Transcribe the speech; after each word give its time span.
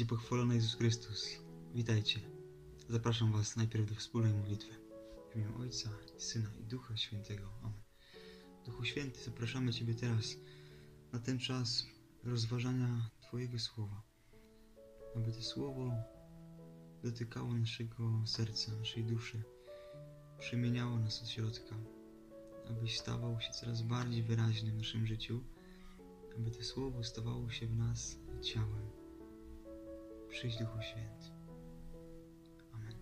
będzie 0.00 0.16
pochwalony 0.16 0.54
Jezus 0.54 0.74
Chrystus. 0.74 1.28
Witajcie. 1.74 2.20
Zapraszam 2.88 3.32
Was 3.32 3.56
najpierw 3.56 3.88
do 3.88 3.94
wspólnej 3.94 4.32
modlitwy. 4.32 4.74
W 5.30 5.36
imię 5.36 5.46
Ojca, 5.60 5.90
Syna 6.18 6.50
i 6.60 6.64
Ducha 6.64 6.96
Świętego. 6.96 7.48
Amen. 7.62 7.82
Duchu 8.66 8.84
Święty, 8.84 9.24
zapraszamy 9.24 9.72
Ciebie 9.72 9.94
teraz 9.94 10.36
na 11.12 11.18
ten 11.18 11.38
czas 11.38 11.86
rozważania 12.24 13.10
Twojego 13.20 13.58
Słowa. 13.58 14.02
Aby 15.16 15.32
to 15.32 15.42
Słowo 15.42 15.92
dotykało 17.02 17.54
naszego 17.54 18.22
serca, 18.26 18.72
naszej 18.72 19.04
duszy, 19.04 19.42
przemieniało 20.38 20.98
nas 20.98 21.22
od 21.22 21.28
środka, 21.28 21.76
abyś 22.70 22.98
stawał 22.98 23.40
się 23.40 23.50
coraz 23.50 23.82
bardziej 23.82 24.22
wyraźny 24.22 24.72
w 24.72 24.76
naszym 24.76 25.06
życiu, 25.06 25.44
aby 26.36 26.50
to 26.50 26.64
Słowo 26.64 27.04
stawało 27.04 27.50
się 27.50 27.66
w 27.66 27.76
nas 27.76 28.16
ciałem. 28.42 28.99
Przyjdź 30.40 30.56
Duchu 30.56 30.82
Święty. 30.82 31.30
Amen. 32.72 32.94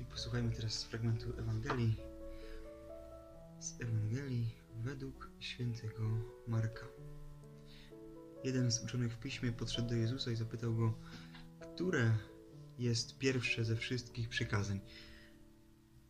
I 0.00 0.04
posłuchajmy 0.04 0.50
teraz 0.50 0.72
z 0.72 0.84
fragmentu 0.84 1.38
Ewangelii. 1.38 1.96
Z 3.60 3.80
Ewangelii 3.80 4.54
według 4.76 5.30
świętego 5.40 6.02
Marka. 6.46 6.86
Jeden 8.44 8.70
z 8.70 8.84
uczonych 8.84 9.12
w 9.12 9.18
piśmie 9.18 9.52
podszedł 9.52 9.88
do 9.88 9.94
Jezusa 9.94 10.30
i 10.30 10.36
zapytał 10.36 10.74
go, 10.74 10.94
które 11.60 12.18
jest 12.78 13.18
pierwsze 13.18 13.64
ze 13.64 13.76
wszystkich 13.76 14.28
przykazań. 14.28 14.80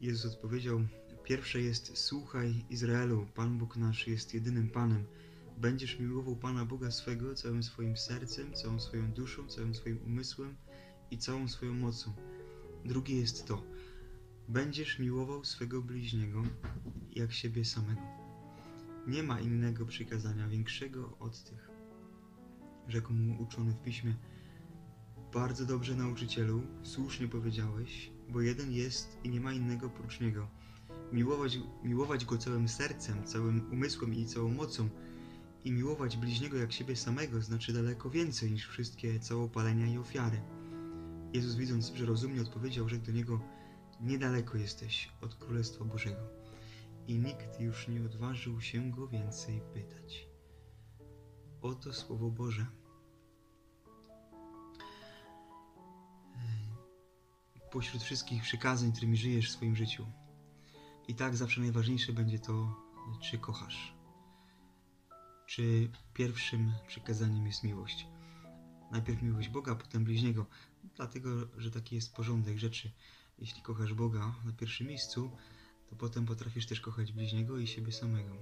Jezus 0.00 0.34
odpowiedział: 0.34 0.80
Pierwsze 1.24 1.60
jest: 1.60 1.98
Słuchaj, 1.98 2.64
Izraelu, 2.70 3.26
Pan 3.34 3.58
Bóg 3.58 3.76
nasz 3.76 4.06
jest 4.06 4.34
jedynym 4.34 4.70
Panem. 4.70 5.04
Będziesz 5.56 5.98
miłował 5.98 6.36
Pana 6.36 6.64
Boga 6.64 6.90
swego 6.90 7.34
całym 7.34 7.62
swoim 7.62 7.96
sercem, 7.96 8.52
całą 8.52 8.80
swoją 8.80 9.12
duszą, 9.12 9.48
całym 9.48 9.74
swoim 9.74 9.98
umysłem 10.06 10.56
i 11.10 11.18
całą 11.18 11.48
swoją 11.48 11.74
mocą. 11.74 12.12
Drugie 12.84 13.16
jest 13.16 13.46
to: 13.46 13.62
Będziesz 14.48 14.98
miłował 14.98 15.44
swego 15.44 15.82
bliźniego 15.82 16.42
jak 17.10 17.32
siebie 17.32 17.64
samego. 17.64 18.00
Nie 19.06 19.22
ma 19.22 19.40
innego 19.40 19.86
przykazania 19.86 20.48
większego 20.48 21.16
od 21.18 21.44
tych. 21.44 21.70
Rzekł 22.88 23.12
mu 23.12 23.42
uczony 23.42 23.72
w 23.72 23.82
piśmie: 23.82 24.14
Bardzo 25.34 25.66
dobrze, 25.66 25.96
nauczycielu, 25.96 26.62
słusznie 26.82 27.28
powiedziałeś, 27.28 28.10
bo 28.28 28.40
jeden 28.40 28.72
jest 28.72 29.18
i 29.24 29.30
nie 29.30 29.40
ma 29.40 29.52
innego 29.52 29.90
prócz 29.90 30.20
niego. 30.20 30.48
Miłować, 31.12 31.58
miłować 31.84 32.24
go 32.24 32.38
całym 32.38 32.68
sercem, 32.68 33.24
całym 33.24 33.72
umysłem 33.72 34.14
i 34.14 34.26
całą 34.26 34.48
mocą 34.48 34.88
i 35.66 35.72
miłować 35.72 36.16
bliźniego 36.16 36.56
jak 36.56 36.72
siebie 36.72 36.96
samego 36.96 37.40
znaczy 37.40 37.72
daleko 37.72 38.10
więcej 38.10 38.50
niż 38.50 38.68
wszystkie 38.68 39.20
całopalenia 39.20 39.86
i 39.86 39.98
ofiary. 39.98 40.42
Jezus 41.32 41.54
widząc, 41.54 41.92
że 41.94 42.06
rozumnie 42.06 42.42
odpowiedział, 42.42 42.88
rzekł 42.88 43.06
do 43.06 43.12
niego 43.12 43.40
Niedaleko 44.00 44.58
jesteś 44.58 45.12
od 45.20 45.34
Królestwa 45.34 45.84
Bożego. 45.84 46.20
I 47.06 47.18
nikt 47.18 47.60
już 47.60 47.88
nie 47.88 48.04
odważył 48.04 48.60
się 48.60 48.90
go 48.90 49.08
więcej 49.08 49.62
pytać. 49.74 50.28
Oto 51.62 51.92
Słowo 51.92 52.30
Boże. 52.30 52.66
Pośród 57.70 58.02
wszystkich 58.02 58.42
przykazań, 58.42 58.92
którymi 58.92 59.16
żyjesz 59.16 59.48
w 59.48 59.52
swoim 59.52 59.76
życiu. 59.76 60.06
I 61.08 61.14
tak 61.14 61.36
zawsze 61.36 61.60
najważniejsze 61.60 62.12
będzie 62.12 62.38
to, 62.38 62.76
czy 63.22 63.38
kochasz. 63.38 63.95
Czy 65.56 65.88
pierwszym 66.14 66.72
przykazaniem 66.86 67.46
jest 67.46 67.62
miłość. 67.62 68.06
Najpierw 68.92 69.22
miłość 69.22 69.48
Boga, 69.48 69.74
potem 69.74 70.04
bliźniego. 70.04 70.46
Dlatego, 70.96 71.30
że 71.58 71.70
taki 71.70 71.94
jest 71.94 72.14
porządek 72.14 72.58
rzeczy. 72.58 72.90
Jeśli 73.38 73.62
kochasz 73.62 73.94
Boga 73.94 74.34
na 74.44 74.52
pierwszym 74.52 74.86
miejscu, 74.86 75.30
to 75.90 75.96
potem 75.96 76.26
potrafisz 76.26 76.66
też 76.66 76.80
kochać 76.80 77.12
bliźniego 77.12 77.58
i 77.58 77.66
siebie 77.66 77.92
samego. 77.92 78.34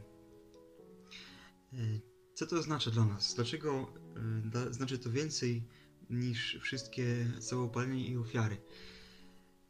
E, 1.72 1.76
co 2.34 2.46
to 2.46 2.56
oznacza 2.56 2.90
dla 2.90 3.04
nas? 3.04 3.34
Dlaczego 3.34 3.94
e, 4.54 4.72
znaczy 4.72 4.98
to 4.98 5.10
więcej 5.10 5.68
niż 6.10 6.58
wszystkie 6.60 7.30
całopalenie 7.40 8.06
i 8.06 8.16
ofiary? 8.16 8.56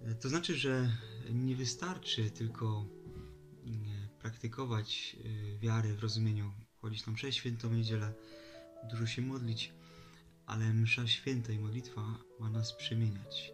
E, 0.00 0.14
to 0.14 0.28
znaczy, 0.28 0.54
że 0.56 0.96
nie 1.30 1.56
wystarczy 1.56 2.30
tylko 2.30 2.86
praktykować 4.18 5.16
wiary 5.60 5.94
w 5.94 6.02
rozumieniu, 6.02 6.52
chodzić 6.84 7.06
na 7.06 7.12
mszę 7.12 7.32
świętą 7.32 7.70
niedzielę, 7.70 8.12
dużo 8.90 9.06
się 9.06 9.22
modlić, 9.22 9.72
ale 10.46 10.72
msza 10.72 11.06
święta 11.06 11.52
i 11.52 11.58
modlitwa 11.58 12.02
ma 12.40 12.50
nas 12.50 12.72
przemieniać 12.72 13.52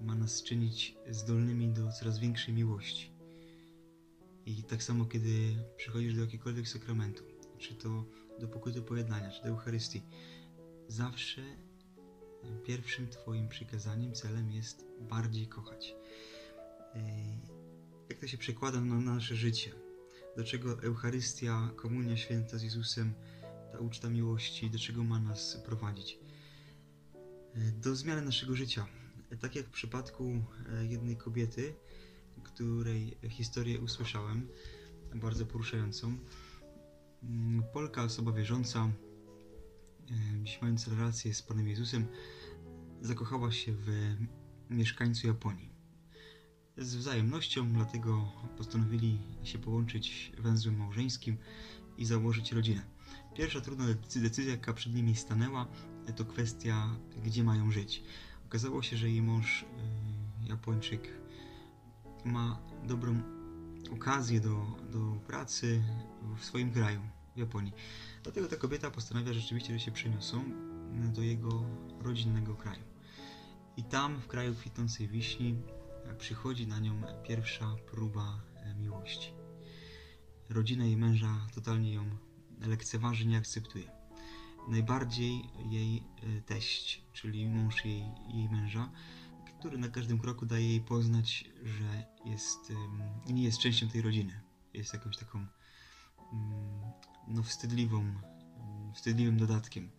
ma 0.00 0.14
nas 0.14 0.42
czynić 0.42 0.94
zdolnymi 1.10 1.68
do 1.68 1.92
coraz 1.92 2.18
większej 2.18 2.54
miłości. 2.54 3.12
I 4.46 4.62
tak 4.62 4.82
samo, 4.82 5.04
kiedy 5.04 5.56
przychodzisz 5.76 6.14
do 6.14 6.20
jakiegokolwiek 6.20 6.68
sakramentu, 6.68 7.24
czy 7.58 7.74
to 7.74 8.04
do 8.40 8.48
pokuty 8.48 8.82
pojednania, 8.82 9.30
czy 9.30 9.42
do 9.42 9.48
Eucharystii, 9.48 10.02
zawsze 10.88 11.42
pierwszym 12.64 13.08
Twoim 13.08 13.48
przykazaniem, 13.48 14.14
celem 14.14 14.52
jest 14.52 14.84
bardziej 15.00 15.46
kochać. 15.46 15.94
Jak 18.08 18.18
to 18.18 18.26
się 18.26 18.38
przekłada 18.38 18.80
na 18.80 19.00
nasze 19.00 19.36
życie? 19.36 19.91
Do 20.36 20.44
czego 20.44 20.82
Eucharystia, 20.82 21.70
Komunia 21.76 22.16
Święta 22.16 22.58
z 22.58 22.62
Jezusem, 22.62 23.14
ta 23.72 23.78
uczta 23.78 24.10
miłości, 24.10 24.70
do 24.70 24.78
czego 24.78 25.04
ma 25.04 25.18
nas 25.20 25.62
prowadzić? 25.64 26.18
Do 27.72 27.96
zmiany 27.96 28.22
naszego 28.22 28.56
życia, 28.56 28.86
tak 29.40 29.56
jak 29.56 29.66
w 29.66 29.70
przypadku 29.70 30.44
e, 30.72 30.86
jednej 30.86 31.16
kobiety, 31.16 31.74
której 32.42 33.18
historię 33.28 33.80
usłyszałem, 33.80 34.48
bardzo 35.14 35.46
poruszającą. 35.46 36.18
Mm, 37.22 37.62
Polka, 37.72 38.02
osoba 38.02 38.32
wierząca, 38.32 38.92
e, 40.10 40.44
dziś 40.44 40.62
mając 40.62 40.88
relację 40.88 41.34
z 41.34 41.42
Panem 41.42 41.68
Jezusem, 41.68 42.06
zakochała 43.00 43.52
się 43.52 43.72
w 43.72 44.16
mieszkańcu 44.70 45.26
Japonii. 45.26 45.71
Z 46.78 46.94
wzajemnością, 46.94 47.72
dlatego 47.72 48.32
postanowili 48.58 49.18
się 49.44 49.58
połączyć 49.58 50.32
węzłem 50.38 50.76
małżeńskim 50.76 51.36
i 51.98 52.04
założyć 52.04 52.52
rodzinę. 52.52 52.82
Pierwsza 53.36 53.60
trudna 53.60 53.84
decyzja, 54.16 54.52
jaka 54.52 54.72
przed 54.72 54.94
nimi 54.94 55.16
stanęła, 55.16 55.66
to 56.16 56.24
kwestia, 56.24 56.96
gdzie 57.24 57.44
mają 57.44 57.70
żyć. 57.70 58.02
Okazało 58.46 58.82
się, 58.82 58.96
że 58.96 59.10
jej 59.10 59.22
mąż, 59.22 59.62
y, 59.62 59.66
Japończyk, 60.48 61.08
ma 62.24 62.58
dobrą 62.84 63.22
okazję 63.92 64.40
do, 64.40 64.66
do 64.92 64.98
pracy 65.26 65.82
w 66.38 66.44
swoim 66.44 66.72
kraju, 66.72 67.00
w 67.36 67.38
Japonii. 67.38 67.72
Dlatego 68.22 68.48
ta 68.48 68.56
kobieta 68.56 68.90
postanawia 68.90 69.32
rzeczywiście, 69.32 69.72
że 69.72 69.80
się 69.80 69.90
przeniosą 69.90 70.44
do 71.14 71.22
jego 71.22 71.64
rodzinnego 72.00 72.54
kraju. 72.54 72.82
I 73.76 73.84
tam, 73.84 74.20
w 74.20 74.26
kraju 74.26 74.54
kwitnącej 74.54 75.08
wiśni, 75.08 75.54
przychodzi 76.18 76.66
na 76.66 76.78
nią 76.78 77.02
pierwsza 77.22 77.76
próba 77.90 78.40
e, 78.56 78.74
miłości. 78.74 79.32
Rodzina 80.48 80.84
jej 80.84 80.96
męża 80.96 81.46
totalnie 81.54 81.92
ją 81.92 82.04
lekceważy, 82.60 83.26
nie 83.26 83.38
akceptuje 83.38 84.02
najbardziej 84.68 85.50
jej 85.70 85.96
e, 85.96 86.40
teść, 86.40 87.02
czyli 87.12 87.48
mąż 87.48 87.84
jej, 87.84 88.04
jej 88.34 88.48
męża, 88.48 88.90
który 89.58 89.78
na 89.78 89.88
każdym 89.88 90.18
kroku 90.18 90.46
daje 90.46 90.68
jej 90.68 90.80
poznać, 90.80 91.44
że 91.64 92.04
jest, 92.24 92.72
nie 93.26 93.42
jest 93.42 93.58
częścią 93.58 93.88
tej 93.88 94.02
rodziny. 94.02 94.40
Jest 94.74 94.92
jakąś 94.92 95.16
taką 95.16 95.38
mm, 95.38 95.48
no, 97.28 97.42
wstydliwą, 97.42 98.00
mm, 98.00 98.94
wstydliwym 98.94 99.36
dodatkiem. 99.36 99.90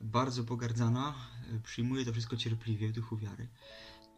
Bardzo 0.00 0.44
pogardzana, 0.44 1.14
e, 1.54 1.60
przyjmuje 1.60 2.04
to 2.04 2.12
wszystko 2.12 2.36
cierpliwie 2.36 2.88
w 2.88 2.92
duchu 2.92 3.16
wiary. 3.16 3.48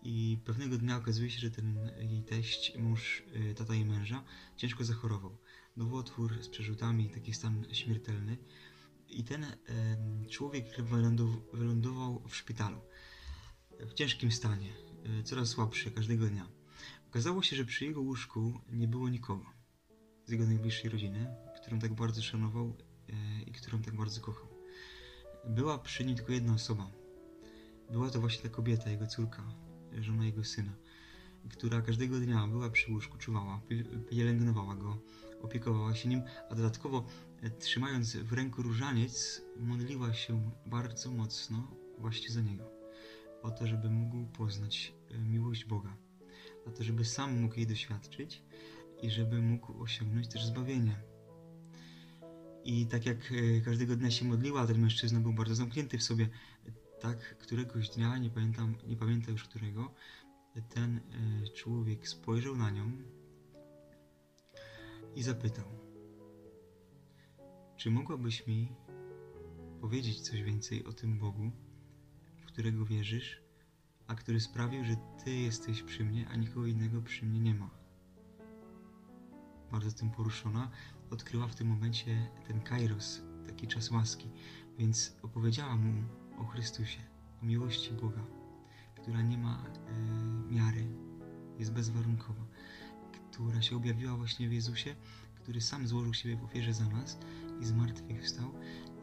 I 0.02 0.38
pewnego 0.44 0.78
dnia 0.78 0.96
okazuje 0.96 1.30
się, 1.30 1.40
że 1.40 1.50
ten 1.50 1.90
jej 1.98 2.22
teść, 2.22 2.78
mąż, 2.78 3.22
e, 3.32 3.54
tata 3.54 3.74
jej 3.74 3.84
męża, 3.84 4.24
ciężko 4.56 4.84
zachorował. 4.84 5.38
Nowotwór 5.76 6.42
z 6.42 6.48
przerzutami, 6.48 7.10
taki 7.10 7.34
stan 7.34 7.64
śmiertelny. 7.72 8.36
I 9.08 9.24
ten 9.24 9.46
człowiek 10.30 10.64
wylądował 11.52 12.22
w 12.28 12.36
szpitalu 12.36 12.80
w 13.86 13.94
ciężkim 13.94 14.32
stanie, 14.32 14.72
e, 15.04 15.22
coraz 15.22 15.48
słabszy 15.48 15.90
każdego 15.90 16.26
dnia. 16.26 16.48
Okazało 17.08 17.42
się, 17.42 17.56
że 17.56 17.64
przy 17.64 17.84
jego 17.84 18.00
łóżku 18.00 18.60
nie 18.72 18.88
było 18.88 19.08
nikogo 19.08 19.44
z 20.24 20.30
jego 20.30 20.46
najbliższej 20.46 20.90
rodziny, 20.90 21.34
którą 21.56 21.78
tak 21.78 21.94
bardzo 21.94 22.22
szanował 22.22 22.76
e, 23.08 23.42
i 23.42 23.52
którą 23.52 23.82
tak 23.82 23.96
bardzo 23.96 24.20
kochał. 24.20 24.48
Była 25.48 25.78
przy 25.78 26.04
nim 26.04 26.16
tylko 26.16 26.32
jedna 26.32 26.54
osoba. 26.54 26.90
Była 27.90 28.10
to 28.10 28.20
właśnie 28.20 28.42
ta 28.42 28.48
kobieta, 28.48 28.90
jego 28.90 29.06
córka, 29.06 29.42
żona 30.00 30.24
jego 30.26 30.44
syna, 30.44 30.72
która 31.50 31.82
każdego 31.82 32.20
dnia 32.20 32.46
była 32.46 32.70
przy 32.70 32.92
łóżku, 32.92 33.18
czuwała, 33.18 33.60
pielęgnowała 34.10 34.74
go, 34.74 34.98
opiekowała 35.42 35.94
się 35.94 36.08
nim, 36.08 36.22
a 36.50 36.54
dodatkowo 36.54 37.06
e, 37.42 37.50
trzymając 37.50 38.16
w 38.16 38.32
ręku 38.32 38.62
różaniec, 38.62 39.42
modliła 39.60 40.14
się 40.14 40.50
bardzo 40.66 41.10
mocno 41.10 41.70
właśnie 41.98 42.30
za 42.30 42.40
niego. 42.40 42.64
O 43.42 43.50
to, 43.50 43.66
żeby 43.66 43.90
mógł 43.90 44.26
poznać 44.26 44.94
e, 45.10 45.18
miłość 45.18 45.64
Boga. 45.64 45.96
O 46.66 46.70
to, 46.70 46.84
żeby 46.84 47.04
sam 47.04 47.40
mógł 47.40 47.54
jej 47.54 47.66
doświadczyć 47.66 48.42
i 49.02 49.10
żeby 49.10 49.42
mógł 49.42 49.82
osiągnąć 49.82 50.28
też 50.28 50.44
zbawienie. 50.44 50.96
I 52.64 52.86
tak 52.86 53.06
jak 53.06 53.32
e, 53.32 53.60
każdego 53.60 53.96
dnia 53.96 54.10
się 54.10 54.24
modliła, 54.24 54.66
ten 54.66 54.80
mężczyzna 54.80 55.20
był 55.20 55.32
bardzo 55.32 55.54
zamknięty 55.54 55.98
w 55.98 56.02
sobie. 56.02 56.28
Tak, 57.00 57.38
któregoś 57.38 57.88
dnia, 57.88 58.18
nie 58.18 58.30
pamiętam, 58.30 58.74
nie 58.86 58.96
pamiętam 58.96 59.11
już 59.32 59.44
którego, 59.44 59.94
ten 60.68 60.96
e, 60.96 61.48
człowiek 61.48 62.08
spojrzał 62.08 62.56
na 62.56 62.70
nią 62.70 62.92
i 65.14 65.22
zapytał: 65.22 65.64
Czy 67.76 67.90
mogłabyś 67.90 68.46
mi 68.46 68.72
powiedzieć 69.80 70.20
coś 70.20 70.42
więcej 70.42 70.84
o 70.84 70.92
tym 70.92 71.18
Bogu, 71.18 71.50
w 72.36 72.46
którego 72.46 72.84
wierzysz, 72.84 73.42
a 74.06 74.14
który 74.14 74.40
sprawił, 74.40 74.84
że 74.84 74.96
Ty 75.24 75.34
jesteś 75.34 75.82
przy 75.82 76.04
mnie, 76.04 76.28
a 76.28 76.36
nikogo 76.36 76.66
innego 76.66 77.02
przy 77.02 77.26
mnie 77.26 77.40
nie 77.40 77.54
ma? 77.54 77.70
Bardzo 79.72 79.92
tym 79.92 80.10
poruszona, 80.10 80.70
odkryła 81.10 81.46
w 81.46 81.54
tym 81.54 81.68
momencie 81.68 82.30
ten 82.46 82.60
kairos, 82.60 83.22
taki 83.46 83.66
czas 83.66 83.90
łaski, 83.90 84.30
więc 84.78 85.16
opowiedziała 85.22 85.76
mu 85.76 86.04
o 86.38 86.44
Chrystusie, 86.44 87.00
o 87.42 87.44
miłości 87.44 87.92
Boga, 87.92 88.41
która 89.02 89.22
nie 89.22 89.38
ma 89.38 89.64
e, 89.64 90.52
miary, 90.52 90.86
jest 91.58 91.72
bezwarunkowa, 91.72 92.44
która 93.32 93.62
się 93.62 93.76
objawiła 93.76 94.16
właśnie 94.16 94.48
w 94.48 94.52
Jezusie, 94.52 94.96
który 95.34 95.60
sam 95.60 95.88
złożył 95.88 96.14
siebie 96.14 96.36
w 96.36 96.44
ofierze 96.44 96.74
za 96.74 96.88
nas 96.88 97.18
i 97.60 97.64
zmartwychwstał 97.64 98.52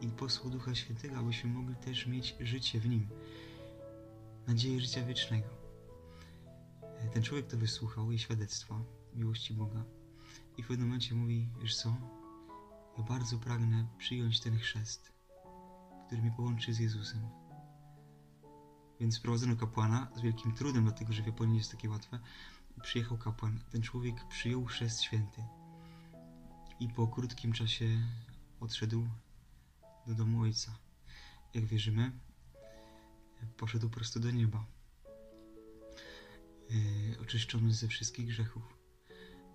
i 0.00 0.08
posłał 0.08 0.50
Ducha 0.50 0.74
Świętego, 0.74 1.16
abyśmy 1.16 1.50
mogli 1.50 1.76
też 1.76 2.06
mieć 2.06 2.36
życie 2.40 2.80
w 2.80 2.88
Nim, 2.88 3.08
nadzieję 4.46 4.80
życia 4.80 5.04
wiecznego. 5.04 5.48
E, 6.82 7.08
Ten 7.08 7.22
człowiek 7.22 7.46
to 7.46 7.56
wysłuchał 7.56 8.10
jej 8.10 8.18
świadectwa 8.18 8.84
miłości 9.14 9.54
Boga 9.54 9.84
i 10.56 10.62
w 10.62 10.66
pewnym 10.68 10.86
momencie 10.86 11.14
mówi, 11.14 11.48
wiesz 11.62 11.76
co, 11.76 11.96
ja 12.98 13.04
bardzo 13.04 13.38
pragnę 13.38 13.86
przyjąć 13.98 14.40
ten 14.40 14.58
chrzest, 14.58 15.12
który 16.06 16.22
mnie 16.22 16.32
połączy 16.36 16.74
z 16.74 16.78
Jezusem. 16.78 17.39
Więc 19.00 19.16
sprowadzono 19.16 19.56
kapłana 19.56 20.10
z 20.16 20.20
wielkim 20.20 20.54
trudem, 20.54 20.84
dlatego 20.84 21.12
że 21.12 21.22
w 21.22 21.26
Japonii 21.26 21.52
nie 21.52 21.58
jest 21.58 21.70
takie 21.70 21.90
łatwe. 21.90 22.18
Przyjechał 22.82 23.18
kapłan. 23.18 23.60
Ten 23.70 23.82
człowiek 23.82 24.28
przyjął 24.28 24.64
chrzest 24.64 25.02
święty. 25.02 25.42
I 26.80 26.88
po 26.88 27.08
krótkim 27.08 27.52
czasie 27.52 27.84
odszedł 28.60 29.06
do 30.06 30.14
domu 30.14 30.40
ojca. 30.40 30.78
Jak 31.54 31.64
wierzymy, 31.64 32.12
poszedł 33.56 33.88
prosto 33.88 34.20
do 34.20 34.30
nieba. 34.30 34.66
Yy, 36.70 37.20
oczyszczony 37.20 37.74
ze 37.74 37.88
wszystkich 37.88 38.26
grzechów 38.26 38.62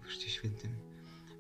w 0.01 0.05
Chrzcie 0.05 0.29
Świętym. 0.29 0.75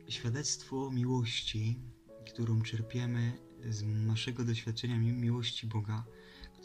Świadectwo 0.09 0.91
miłości, 0.91 1.79
którą 2.27 2.61
czerpiemy 2.61 3.37
z 3.69 3.83
naszego 3.83 4.45
doświadczenia 4.45 4.97
mi- 4.97 5.11
miłości 5.13 5.67
Boga, 5.67 6.05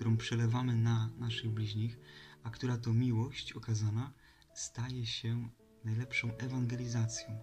którą 0.00 0.16
przelewamy 0.16 0.76
na 0.76 1.10
naszych 1.18 1.50
bliźnich, 1.50 1.98
a 2.42 2.50
która 2.50 2.78
to 2.78 2.92
miłość 2.92 3.52
okazana 3.52 4.12
staje 4.54 5.06
się 5.06 5.48
najlepszą 5.84 6.36
ewangelizacją, 6.36 7.38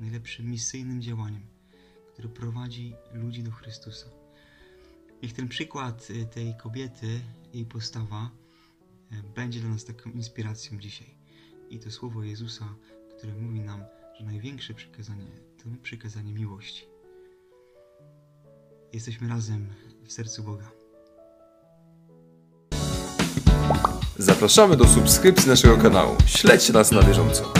najlepszym 0.00 0.50
misyjnym 0.50 1.02
działaniem, 1.02 1.46
które 2.12 2.28
prowadzi 2.28 2.94
ludzi 3.12 3.42
do 3.42 3.50
Chrystusa. 3.50 4.06
Niech 5.22 5.32
ten 5.32 5.48
przykład 5.48 6.10
y, 6.10 6.26
tej 6.26 6.56
kobiety, 6.56 7.20
jej 7.52 7.66
postawa 7.66 8.30
y, 9.12 9.34
będzie 9.34 9.60
dla 9.60 9.70
nas 9.70 9.84
taką 9.84 10.10
inspiracją 10.10 10.78
dzisiaj. 10.78 11.18
I 11.70 11.78
to 11.78 11.90
słowo 11.90 12.22
Jezusa, 12.22 12.74
które 13.16 13.34
mówi 13.34 13.60
nam, 13.60 13.84
że 14.18 14.24
największe 14.24 14.74
przykazanie 14.74 15.26
to 15.56 15.64
przykazanie 15.82 16.34
miłości. 16.34 16.86
Jesteśmy 18.92 19.28
razem 19.28 19.68
w 20.04 20.12
sercu 20.12 20.42
Boga. 20.42 20.87
Zapraszamy 24.18 24.76
do 24.76 24.86
subskrypcji 24.86 25.48
naszego 25.48 25.76
kanału. 25.76 26.16
Śledźcie 26.26 26.72
nas 26.72 26.92
na 26.92 27.02
bieżąco. 27.02 27.52